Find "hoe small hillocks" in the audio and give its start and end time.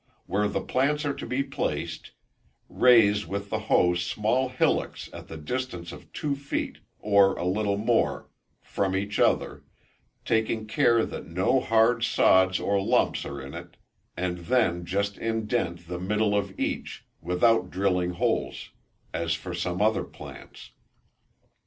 3.69-5.11